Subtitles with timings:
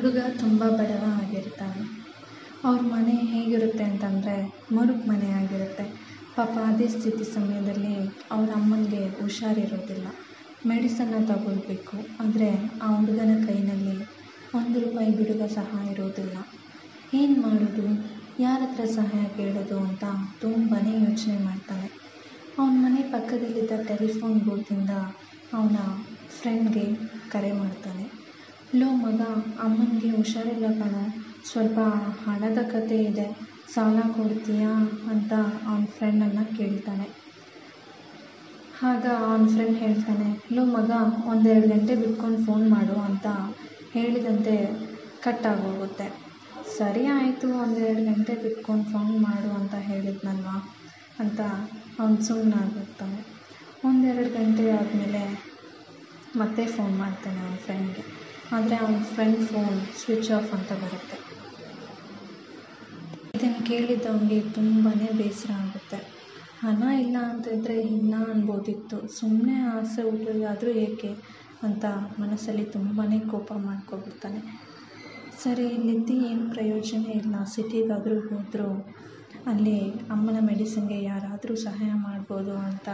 [0.00, 1.82] ಹುಡುಗ ತುಂಬ ಬಡವ ಆಗಿರ್ತಾನೆ.
[2.64, 4.36] ಅವ್ರ ಮನೆ ಹೇಗಿರುತ್ತೆ ಅಂತಂದರೆ
[4.70, 5.84] ಮರುಕ್ ಮನೆ ಆಗಿರುತ್ತೆ.
[6.36, 7.96] ಪಾಪ ಅದೇ ಸ್ಥಿತಿ ಸಮಯದಲ್ಲಿ
[8.30, 10.06] ಅವ್ರ ಅಮ್ಮನಿಗೆ ಹುಷಾರಿರೋದಿಲ್ಲ.
[10.64, 11.96] ಮೆಡಿಸನ್ನ ತಗೊಳ್ಬೇಕು.
[12.22, 12.48] ಆದರೆ
[12.82, 13.96] ಆ ಹುಡುಗನ ಕೈನಲ್ಲಿ
[14.52, 16.36] ಒಂದು ರೂಪಾಯಿ ಬಿಡುಗ ಸಹ ಇರೋದಿಲ್ಲ.
[17.12, 17.86] ಏನು ಮಾಡೋದು?
[18.38, 20.04] ಯಾರ ಹತ್ರ ಸಹಾಯ ಕೇಳೋದು ಅಂತ
[20.40, 21.90] ತುಂಬಾ ಯೋಚನೆ ಮಾಡ್ತಾನೆ
[22.58, 24.94] ಅವನ ಮನೆ ಪಕ್ಕದಲ್ಲಿದ್ದ ಟೆಲಿಫೋನ್ ಬೂತಿಂದ
[25.52, 25.76] ಅವನ
[26.38, 26.86] ಫ್ರೆಂಡ್ಗೆ
[27.30, 28.06] ಕರೆ ಮಾಡ್ತಾನೆ.
[28.72, 29.20] ಲೋ ಮಗ,
[29.58, 31.00] ಅಮ್ಮನಿಗೆ ಹುಷಾರಿಲ್ಲ ಕಣೋ.
[31.44, 31.78] ಸ್ವಲ್ಪ
[32.20, 33.24] ಹಣದ ಕತೆ ಇದೆ.
[33.68, 34.72] ಸಾಲ ಕೊಡ್ತೀಯಾ
[35.12, 35.32] ಅಂತ
[35.66, 37.06] ಅವನ ಫ್ರೆಂಡನ್ನು ಕೇಳ್ತಾನೆ.
[38.90, 40.90] ಆಗ ಅವನ ಫ್ರೆಂಡ್ ಹೇಳ್ತಾನೆ, ಲೋ ಮಗ,
[41.26, 43.26] ಒಂದೆರಡು ಗಂಟೆ ಬಿಟ್ಕೊಂಡು ಫೋನ್ ಮಾಡು ಅಂತ
[43.94, 44.54] ಹೇಳಿದಂತೆ
[45.22, 46.06] ಕಟ್ ಆಗೋಗುತ್ತೆ.
[46.78, 50.56] ಸರಿ ಆಯಿತು, ಒಂದೆರಡು ಗಂಟೆ ಬಿಟ್ಕೊಂಡು ಫೋನ್ ಮಾಡು ಅಂತ ಹೇಳಿದ್ನಲ್ವಾ
[51.18, 51.40] ಅಂತ
[51.98, 53.20] ಅವ್ನು ಸುಮ್ಮನಾಗಿರ್ತಾನೆ
[53.84, 55.22] ಒಂದೆರಡು ಗಂಟೆ ಆದಮೇಲೆ
[56.38, 58.02] ಮತ್ತೆ ಫೋನ್ ಮಾಡ್ತಾನೆ ಅವನ ಫ್ರೆಂಡ್ಗೆ
[58.50, 61.18] ಆದರೆ ಅವನ ಫ್ರೆಂಡ್ ಫೋನ್ ಸ್ವಿಚ್ ಆಫ್ ಅಂತ ಬರುತ್ತೆ.
[63.34, 65.98] ಇದನ್ನು ಕೇಳಿದ್ದವನಿಗೆ ತುಂಬಾ ಬೇಸರ ಆಗುತ್ತೆ.
[66.60, 68.96] ಹಣ ಇಲ್ಲ ಅಂತಿದ್ರೆ ಇಲ್ಲ ಅನ್ಬೋದಿತ್ತು.
[69.18, 71.10] ಸುಮ್ಮನೆ ಆಸೆ ಹುಟ್ಟೋದಾದರೂ ಏಕೆ
[71.62, 71.84] ಅಂತ
[72.18, 74.40] ಮನಸ್ಸಲ್ಲಿ ತುಂಬಾ ಕೋಪ ಮಾಡ್ಕೊಬಿಡ್ತಾನೆ.
[75.42, 77.34] ಸರಿ ಇಲ್ಲಿದ್ದು ಏನು ಪ್ರಯೋಜನ ಇಲ್ಲ.
[77.54, 78.70] ಸಿಟಿಗಾದರೂ ಹೋದರೂ,
[79.46, 79.78] ಅಲ್ಲಿ
[80.10, 82.88] ಅಮ್ಮನ ಮೆಡಿಸಿನ್ಗೆ ಯಾರಾದರೂ ಸಹಾಯ ಮಾಡ್ಬೋದು ಅಂತ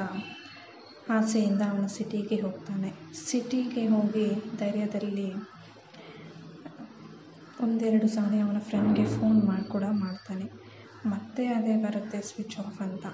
[1.10, 2.92] ಆಸೆಯಿಂದ ಅವನು ಸಿಟಿಗೆ ಹೋಗ್ತಾನೆ.
[3.26, 5.32] ಸಿಟಿಗೆ ಹೋಗಿ ಧೈರ್ಯದಲ್ಲಿ
[7.60, 10.50] ಒಂದೆರಡು ಸಾರಿ ಅವನ ಫ್ರೆಂಡ್ಗೆ ಫೋನ್ ಮಾಡಿ, ಕೂಡ ಮಾಡ್ತಾನೆ.
[11.06, 13.06] ಮತ್ತೆ ಅದೇ ಬರುತ್ತೆ ಸ್ವಿಚ್ ಆಫ್ ಅಂತ.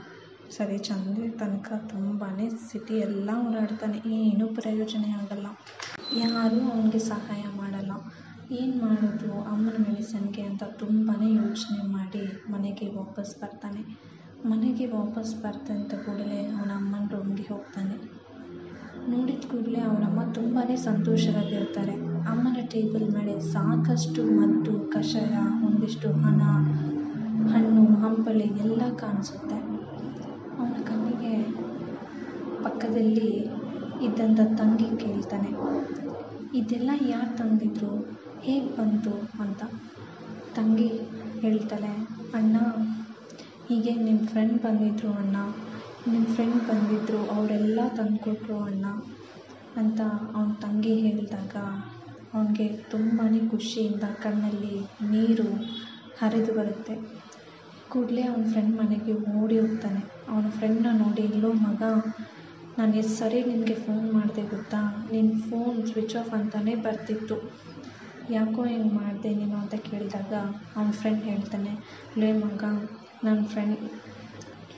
[0.50, 4.10] ಸರಿ, ಚಂದ್ರ ತನಕ ತುಂಬಾ ಸಿಟಿ ಎಲ್ಲ ಓಡಾಡ್ತಾನೆ.
[4.14, 5.46] ಏನೂ ಪ್ರಯೋಜನ ಆಗಲ್ಲ.
[6.16, 7.92] ಯಾರೂ ಅವನಿಗೆ ಸಹಾಯ ಮಾಡಲ್ಲ.
[8.52, 9.42] ಏನು ಮಾಡೋದು?
[9.42, 14.12] ಅಮ್ಮನ ಮೆಡಿಸನ್ಗೆ ಅಂತ ತುಂಬಾ ಯೋಚನೆ ಮಾಡಿ ಮನೆಗೆ ವಾಪಸ್ ಬರ್ತಾನೆ.
[14.50, 17.96] ಮನೆಗೆ ವಾಪಸ್ ಬರ್ತಂತ ಕೂಡಲೇ ಅವನ ಅಮ್ಮನ ರೂಮ್ಗೆ ಹೋಗ್ತಾನೆ.
[19.10, 21.94] ನೋಡಿದ ಕೂಡಲೇ ಅವನಮ್ಮ ತುಂಬಾ ಸಂತೋಷವಾಗಿರ್ತಾರೆ.
[22.30, 25.34] ಅಮ್ಮನ ಟೇಬಲ್ ಮೇಲೆ ಸಾಕಷ್ಟು ಮದ್ದು, ಕಷಾಯ,
[25.66, 26.40] ಒಂದಿಷ್ಟು ಹಣ,
[27.52, 29.58] ಹಣ್ಣು, ಹಂಪಲು ಎಲ್ಲ ಕಾಣಿಸುತ್ತೆ.
[30.58, 31.34] ಅವನ ಕಣ್ಣಿಗೆ
[32.64, 33.30] ಪಕ್ಕದಲ್ಲಿ
[34.06, 35.52] ಇದ್ದಂಥ ತಂಗಿ ಕೇಳ್ತಾನೆ,
[36.58, 37.92] ಇದೆಲ್ಲ ಯಾರು ತಂದಿದ್ರು?
[38.40, 39.14] ಹೇಗೆ ಬಂತು?
[39.42, 39.62] ಅಂತ
[40.56, 40.90] ತಂಗಿ
[41.40, 41.92] ಹೇಳ್ತಾಳೆ,
[42.34, 42.56] ಅಣ್ಣ
[43.72, 45.36] ಹೀಗೆ ನಿಮ್ಮ ಫ್ರೆಂಡ್ ಬಂದಿದ್ದರು ಅಣ್ಣ.
[46.06, 48.86] ನಿಮ್ಮ ಫ್ರೆಂಡ್ ಬಂದಿದ್ದರು ಅವರೆಲ್ಲ ತಂದುಕೊಟ್ರು ಅಣ್ಣ
[49.76, 50.00] ಅಂತ
[50.34, 51.54] ಅವ್ನ ತಂಗಿ ಹೇಳಿದಾಗ
[52.34, 54.74] ಅವನಿಗೆ ತುಂಬಾ ಖುಷಿಯಿಂದ ಕಣ್ಣಲ್ಲಿ
[55.10, 55.46] ನೀರು
[56.20, 56.96] ಹರಿದು ಬರುತ್ತೆ.
[57.88, 60.02] ಕೂಡಲೇ ಅವ್ನ ಫ್ರೆಂಡ್ ಮನೆಗೆ ಓಡಿ ಹೋಗ್ತಾನೆ.
[60.28, 61.82] ಅವನ ಫ್ರೆಂಡ್ನ ನೋಡಿ, ಇಲ್ಲೋ ಮಗ,
[62.78, 64.82] ನಾನು ಎಷ್ಟು ಸರಿ ನಿನಗೆ ಫೋನ್ ಮಾಡಿದೆ ಗೊತ್ತಾ?
[65.12, 67.38] ನಿನ್ನ ಫೋನ್ ಸ್ವಿಚ್ ಆಫ್ ಅಂತಲೇ ಬರ್ತಿತ್ತು.
[68.30, 69.56] ಯಾಕೋ ಹಿಂಗೆ ಮಾಡಿದೆ ನೀನು?
[69.56, 70.32] ಅಂತ ಕೇಳಿದಾಗ
[70.76, 71.74] ಅವ್ನ ಫ್ರೆಂಡ್ ಹೇಳ್ತಾನೆ,
[72.18, 72.64] ಲೇ ಮಗ
[73.22, 73.82] ನನ್ನ ಫ್ರೆಂಡ್,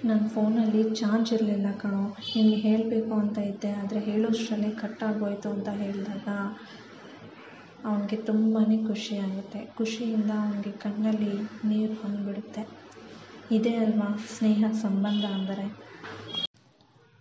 [0.03, 2.03] ನನ್ನ ಫೋನಲ್ಲಿ ಚಾರ್ಜ್ ಇರಲಿಲ್ಲ ಕಣೋ.
[2.29, 6.27] ನಿನಗೆ ಹೇಳಬೇಕು ಅಂತ ಇದ್ದೆ, ಆದರೆ ಹೇಳೋಷ್ಟರಲ್ಲಿ ಕಟ್ ಆಗೋಯ್ತು ಅಂತ ಹೇಳಿದಾಗ
[7.85, 11.33] ಅವನಿಗೆ ತುಂಬಾ ಖುಷಿಯಾಗುತ್ತೆ ಖುಷಿಯಿಂದ ಅವನಿಗೆ ಕಣ್ಣಲ್ಲಿ
[11.65, 12.65] ನೀರು ಬಂದುಬಿಡುತ್ತೆ
[13.51, 15.67] ಇದೇ ಅಲ್ವಾ ಸ್ನೇಹ ಸಂಬಂಧ ಅಂದರೆ?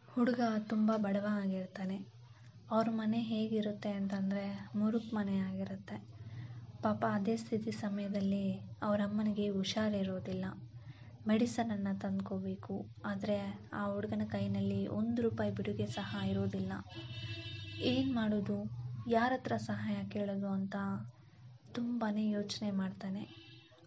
[0.10, 0.42] ಹುಡುಗ
[0.72, 1.98] ತುಂಬ ಬಡವ ಆಗಿರ್ತಾನೆ.
[2.70, 4.44] ಅವ್ರ ಮನೆ ಹೇಗಿರುತ್ತೆ ಅಂತಂದರೆ
[4.76, 5.98] ಮುರುಕ್ ಮನೆ ಆಗಿರುತ್ತೆ.
[6.84, 8.46] ಪಾಪ ಅದೇ ಸ್ಥಿತಿ ಸಮಯದಲ್ಲಿ
[8.82, 10.46] ಅವರಮ್ಮನಿಗೆ ಹುಷಾರಿರೋದಿಲ್ಲ
[11.28, 12.76] ಮೆಡಿಸನನ್ನು ತಂದ್ಕೋಬೇಕು.
[13.06, 13.38] ಆದರೆ
[13.74, 16.74] ಆ ಹುಡುಗನ ಕೈಯಲ್ಲಿ ಒಂದು ರೂಪಾಯಿ ಬಿಡುಗೆ ಸಹ ಇರೋದಿಲ್ಲ.
[17.84, 18.58] ಏನು ಮಾಡೋದು?
[19.08, 20.76] ಯಾರ ಹತ್ರ ಸಹಾಯ ಕೇಳೋದು ಅಂತ
[21.76, 23.24] ತುಂಬಾ ಯೋಚನೆ ಮಾಡ್ತಾನೆ.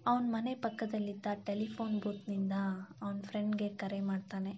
[0.06, 2.54] ಅವನ ಮನೆ ಪಕ್ಕದಲ್ಲಿದ್ದ ಟೆಲಿಫೋನ್ ಬೂತ್ನಿಂದ
[3.02, 4.52] ಅವನ ಫ್ರೆಂಡ್ಗೆ ಕರೆ ಮಾಡ್ತಾನೆ.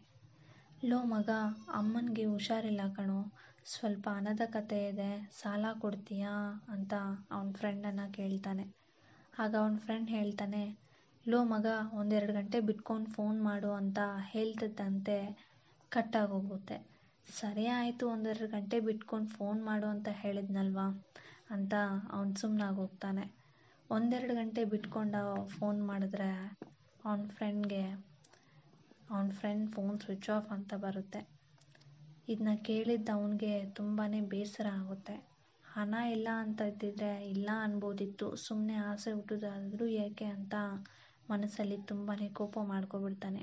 [0.85, 1.31] ಲೋ ಮಗ,
[1.75, 3.21] ಅಮ್ಮನಿಗೆ ಹುಷಾರಿಲ್ಲ ಕಣೋ.
[3.65, 5.11] ಸ್ವಲ್ಪ ಹಣದ ಕತೆ ಇದೆ,
[5.41, 6.35] ಸಾಲ ಕೊಡ್ತೀಯಾ?
[6.69, 6.93] ಅಂತ
[7.31, 8.65] ಅವನ ಫ್ರೆಂಡನ್ನು ಕೇಳ್ತಾನೆ.
[9.39, 10.63] ಆಗ ಅವನ ಫ್ರೆಂಡ್ ಹೇಳ್ತಾನೆ
[11.29, 13.99] ಲೋ ಮಗ, ಒಂದೆರಡು ಗಂಟೆ ಬಿಟ್ಕೊಂಡು ಫೋನ್ ಮಾಡು ಅಂತ
[14.31, 15.17] ಹೇಳ್ತಿದ್ದಂತೆ
[15.93, 16.77] ಕಟ್ಟಾಗೋಗುತ್ತೆ.
[17.29, 20.87] ಸರಿ ಆಯಿತು, ಒಂದೆರಡು ಗಂಟೆ ಬಿಟ್ಕೊಂಡು ಫೋನ್ ಮಾಡು ಅಂತ ಹೇಳಿದ್ನಲ್ವಾ
[21.51, 21.75] ಅಂತ
[22.13, 23.25] ಅವನು ಸುಮ್ಮನಾಗಿ ಹೋಗ್ತಾನೆ
[23.91, 26.31] ಒಂದೆರಡು ಗಂಟೆ ಬಿಟ್ಕೊಂಡು ಫೋನ್ ಮಾಡಿದ್ರೆ
[27.05, 27.83] ಅವನ ಫ್ರೆಂಡ್ಗೆ
[29.09, 31.21] ಅವನ ಫ್ರೆಂಡ್ ಫೋನ್ ಸ್ವಿಚ್ ಆಫ್ ಅಂತ ಬರುತ್ತೆ.
[32.29, 35.17] ಇದನ್ನ ಕೇಳಿದ್ದ ಅವನಿಗೆ ತುಂಬಾ ಬೇಸರ ಆಗುತ್ತೆ.
[35.65, 38.29] ಹಣ ಇಲ್ಲ ಅಂತ ಇದ್ದಿದ್ರೆ ಇಲ್ಲ ಅನ್ಬೋದಿತ್ತು.
[38.39, 40.55] ಸುಮ್ಮನೆ ಆಸೆ ಹುಟ್ಟೋದಾದರೂ ಏಕೆ ಅಂತ
[41.29, 43.43] ಮನಸ್ಸಲ್ಲಿ ತುಂಬಾ ಕೋಪ ಮಾಡ್ಕೊಬಿಡ್ತಾನೆ.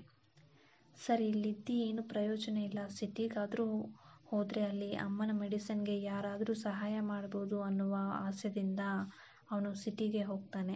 [0.97, 2.79] ಸರಿ, ಇಲ್ಲಿದ್ದು ಏನು ಪ್ರಯೋಜನ ಇಲ್ಲ.
[2.89, 3.67] ಸಿಟಿಗಾದರೂ
[4.25, 8.81] ಹೋದರೆ ಅಲ್ಲಿ ಅಮ್ಮನ ಮೆಡಿಸನ್ಗೆ ಯಾರಾದರೂ ಸಹಾಯ ಮಾಡ್ಬೋದು ಅನ್ನುವ ಆಸೆಯಿಂದ
[9.51, 10.75] ಅವನು ಸಿಟಿಗೆ ಹೋಗ್ತಾನೆ.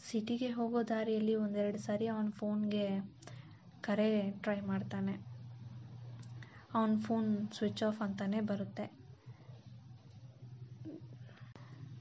[0.00, 2.86] ಸಿಟಿಗೆ ಹೋಗೋ ದಾರಿಯಲ್ಲಿ ಒಂದೆರಡು ಸಾರಿ ಅವನ ಫೋನ್ಗೆ
[3.80, 4.08] ಕರೆ
[4.40, 5.14] ಟ್ರೈ ಮಾಡ್ತಾನೆ.
[6.74, 8.86] ಅವನ ಫೋನ್ ಸ್ವಿಚ್ ಆಫ್ ಅಂತಲೇ ಬರುತ್ತೆ.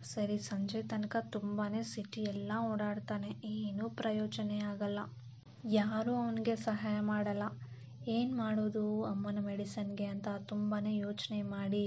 [0.08, 3.36] ಸರಿ, ಸಂಜೆ ತನಕ ತುಂಬಾ ಸಿಟಿ ಎಲ್ಲ ಓಡಾಡ್ತಾನೆ.
[3.44, 5.00] ಏನೂ ಪ್ರಯೋಜನ ಆಗಲ್ಲ.
[5.66, 7.44] ಯಾರೂ ಅವನಿಗೆ ಸಹಾಯ ಮಾಡಲ್ಲ.
[8.08, 11.86] ಏನು ಮಾಡೋದು ಅಮ್ಮನ ಮೆಡಿಸನ್ಗೆ ಅಂತ ತುಂಬಾ ಯೋಚನೆ ಮಾಡಿ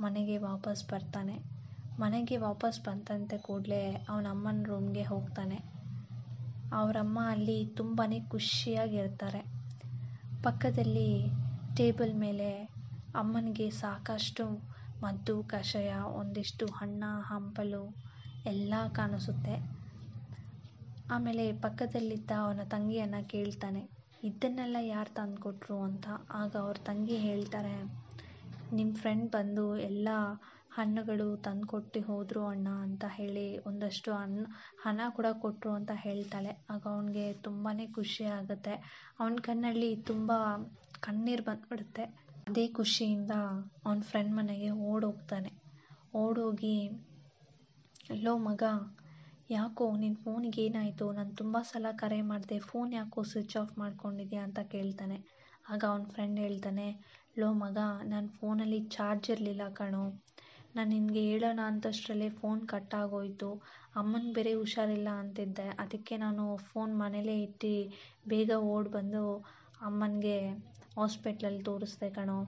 [0.00, 1.36] ಮನೆಗೆ ವಾಪಸ್ ಬರ್ತಾನೆ.
[1.98, 2.80] ಮನೆಗೆ ವಾಪಸ್
[3.42, 5.58] ಕೂಡಲೇ ಅವನ ಅಮ್ಮನ ರೂಮ್ಗೆ ಹೋಗ್ತಾನೆ.
[6.72, 9.40] ಅವರಮ್ಮ ಅಲ್ಲಿ ತುಂಬಾ ಖುಷಿಯಾಗಿರ್ತಾರೆ
[10.42, 11.10] ಪಕ್ಕದಲ್ಲಿ
[11.76, 12.50] ಟೇಬಲ್ ಮೇಲೆ
[13.14, 14.44] ಅಮ್ಮನಿಗೆ ಸಾಕಷ್ಟು
[15.02, 15.90] ಮದ್ದು, ಕಷಾಯ,
[16.20, 17.82] ಒಂದಿಷ್ಟು ಹಣ್ಣ, ಹಂಪಲು
[18.44, 19.54] ಎಲ್ಲ ಕಾಣಿಸುತ್ತೆ.
[21.08, 23.82] ಆಮೇಲೆ ಪಕ್ಕದಲ್ಲಿದ್ದ ಅವನ ತಂಗಿಯನ್ನು ಕೇಳ್ತಾನೆ,
[24.22, 26.06] ಇದನ್ನೆಲ್ಲ ಯಾರು ತಂದುಕೊಟ್ರು ಅಂತ?
[26.32, 27.74] ಆಗ ಅವ್ರ ತಂಗಿ ಹೇಳ್ತಾರೆ
[28.72, 30.08] ನಿಮ್ಮ ಫ್ರೆಂಡ್ ಬಂದು ಎಲ್ಲ
[30.70, 34.44] ಹಣ್ಣುಗಳು ತಂದುಕೊಟ್ಟು ಹೋದರು ಅಣ್ಣ ಅಂತ ಹೇಳಿ ಒಂದಷ್ಟು ಹಣ್ಣು
[34.82, 36.52] ಹಣ ಕೂಡ ಕೊಟ್ಟರು ಅಂತ ಹೇಳ್ತಾಳೆ.
[36.70, 38.74] ಆಗ ಅವನಿಗೆ ತುಂಬಾ ಖುಷಿ ಆಗುತ್ತೆ.
[39.20, 40.30] ಅವನ ಕಣ್ಣಲ್ಲಿ ತುಂಬ
[41.00, 42.04] ಕಣ್ಣೀರು ಬಂದ್ಬಿಡುತ್ತೆ.
[42.48, 43.32] ಅದೇ ಖುಷಿಯಿಂದ
[43.86, 45.50] ಅವನ ಫ್ರೆಂಡ್ ಮನೆಗೆ ಓಡೋಗ್ತಾನೆ.
[46.14, 46.76] ಓಡೋಗಿ
[48.22, 48.62] ಲೋ ಮಗ,
[49.50, 51.06] ಯಾಕೋ ನಿನ್ನ ಫೋನಿಗೆ ಏನಾಯಿತು?
[51.12, 52.58] ನಾನು ತುಂಬ ಸಲ ಕರೆ ಮಾಡಿದೆ.
[52.58, 54.42] ಫೋನ್ ಯಾಕೋ ಸ್ವಿಚ್ ಆಫ್ ಮಾಡ್ಕೊಂಡಿದ್ಯಾ?
[54.42, 55.18] ಅಂತ ಕೇಳ್ತಾನೆ.
[55.68, 56.86] ಆಗ ಅವ್ನ ಫ್ರೆಂಡ್ ಹೇಳ್ತಾನೆ
[57.38, 60.04] ಲೋ ಮಗ ನನ್ನ ಫೋನಲ್ಲಿ ಚಾರ್ಜ್ ಇರಲಿಲ್ಲ ಕಣೋ.
[60.76, 63.50] ನಾನು ನಿನಗೆ ಹೇಳೋಣ ಅಂತಷ್ಟರಲ್ಲೇ ಫೋನ್ ಕಟ್ ಆಗೋಯ್ತು.
[63.96, 65.68] ಅಮ್ಮನಿಗೆ ಬೇರೆ ಹುಷಾರಿಲ್ಲ ಅಂತಿದ್ದೆ.
[65.78, 67.74] ಅದಕ್ಕೆ ನಾನು ಫೋನ್ ಮನೇಲೇ ಇಟ್ಟು
[68.28, 69.24] ಬೇಗ ಓಡಿ ಬಂದು
[69.80, 70.38] ಅಮ್ಮನಿಗೆ
[70.98, 72.38] ಹಾಸ್ಪಿಟ್ಲಲ್ಲಿ ತೋರಿಸ್ದೆ ಕಣೋ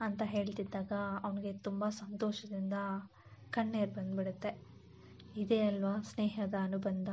[0.00, 0.92] ಅಂತ ಹೇಳ್ತಿದ್ದಾಗ
[1.22, 2.76] ಅವನಿಗೆ ತುಂಬ ಸಂತೋಷದಿಂದ
[3.52, 4.50] ಕಣ್ಣೀರು ಬಂದುಬಿಡುತ್ತೆ.
[5.36, 7.08] ಇದೇ ಅಲ್ವಾ ಸ್ನೇಹದ ಅನುಬಂಧ?